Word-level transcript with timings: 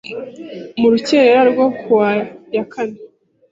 mu 0.79 0.87
rukerera 0.93 1.41
rwo 1.51 1.67
kuwa 1.79 2.09
ya 2.55 2.63
kane 2.71 2.97